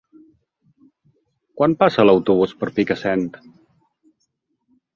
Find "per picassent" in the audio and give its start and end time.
2.63-3.29